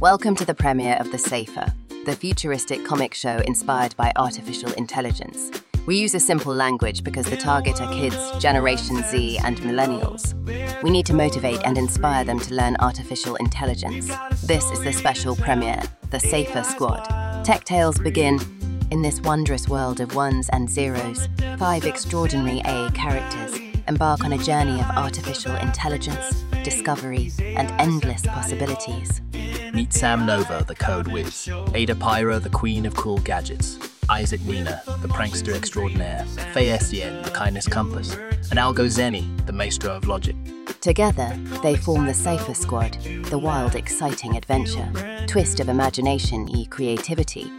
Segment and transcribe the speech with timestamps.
[0.00, 1.74] Welcome to the premiere of The Saifa,
[2.06, 5.50] the futuristic comic show inspired by artificial intelligence.
[5.84, 10.32] We use a simple language because the target are kids, Generation Z, and millennials.
[10.82, 14.10] We need to motivate and inspire them to learn artificial intelligence.
[14.42, 17.44] This is the special premiere, The Saifa Squad.
[17.44, 18.40] Tech Tales begin
[18.90, 21.28] in this wondrous world of ones and zeros.
[21.58, 29.20] Five extraordinary A characters embark on a journey of artificial intelligence, discovery, and endless possibilities.
[29.72, 34.82] Meet Sam Nova, the code whiz, Ada Pyra, the queen of cool gadgets, Isaac Nina,
[35.00, 40.34] the prankster extraordinaire, Faye Essienn, the kindness compass, and Algo Zenny, the maestro of logic.
[40.80, 42.94] Together, they form the Saifa Squad,
[43.30, 44.90] the wild, exciting adventure,
[45.26, 47.50] twist of imagination e creativity.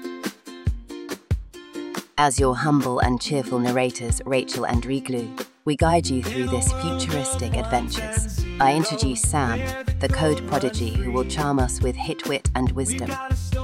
[2.18, 7.56] As your humble and cheerful narrators, Rachel and Riglu, we guide you through this futuristic
[7.56, 8.44] adventures.
[8.60, 9.60] I introduce Sam,
[10.00, 13.12] the code prodigy who will charm us with hit wit and wisdom.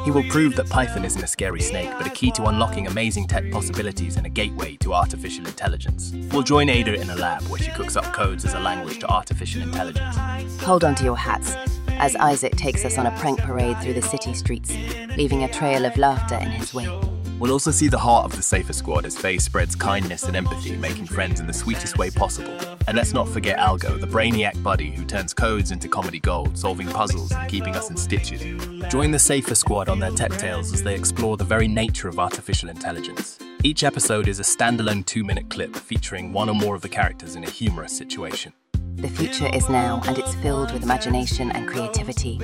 [0.06, 3.28] He will prove that Python isn't a scary snake, but a key to unlocking amazing
[3.28, 6.14] tech possibilities and a gateway to artificial intelligence.
[6.32, 9.08] We'll join Ada in a lab where she cooks up codes as a language to
[9.08, 10.16] artificial intelligence.
[10.62, 11.56] Hold on to your hats
[12.00, 14.76] as Isaac takes us on a prank parade through the city streets,
[15.18, 17.17] leaving a trail of laughter in his wake.
[17.40, 20.76] We'll also see the heart of the Saifa Squad as Faye spreads kindness and empathy,
[20.76, 22.58] making friends in the sweetest way possible.
[22.88, 26.88] And let's not forget Algo, the brainiac buddy who turns codes into comedy gold, solving
[26.88, 28.42] puzzles and keeping us in stitches.
[28.90, 32.18] Join the Saifa Squad on their tech tales as they explore the very nature of
[32.18, 33.38] artificial intelligence.
[33.64, 37.36] Each episode is a standalone two minute clip featuring one or more of the characters
[37.36, 38.52] in a humorous situation.
[38.96, 42.40] The future is now, and it's filled with imagination and creativity.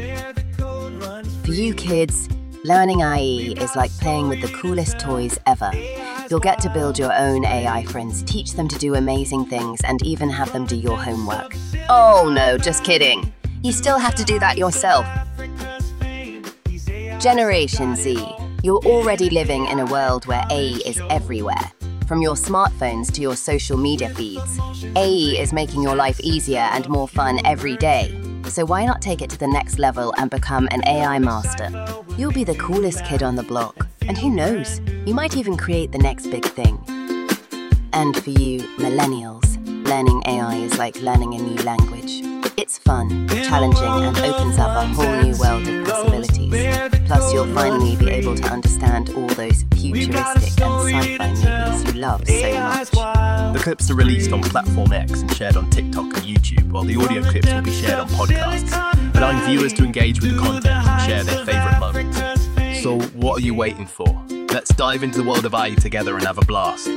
[1.44, 2.30] For you kids,
[2.64, 5.72] learning AI is like playing with the coolest toys ever.
[6.30, 10.02] You'll get to build your own AI friends, teach them to do amazing things, and
[10.06, 11.56] even have them do your homework.
[11.90, 13.34] Oh no, just kidding.
[13.64, 15.06] You still have to do that yourself.
[17.20, 21.72] Generation Z, you're already living in a world where AI is everywhere.
[22.08, 24.60] From your smartphones to your social media feeds,
[24.96, 28.23] AI is making your life easier and more fun every day.
[28.54, 31.72] So why not take it to the next level and become an AI master?
[32.20, 33.88] You'll be the coolest kid on the block.
[34.04, 36.78] And who knows, you might even create the next big thing.
[37.94, 42.22] And for you, millennials, learning AI is like learning a new language.
[42.56, 45.88] It's fun, challenging, and opens up a whole new world of
[47.46, 52.28] you'll finally be able to understand all those futuristic and sci fi movies you love
[52.28, 52.92] so much.
[53.54, 56.96] The clips are released on Platform X and shared on TikTok and YouTube, while the
[56.96, 61.02] audio clips will be shared on podcasts, allowing viewers to engage with the content and
[61.10, 62.82] share their favourite moments.
[62.82, 64.08] So, what are you waiting for?
[64.52, 66.90] Let's dive into the world of AI together and have a blast.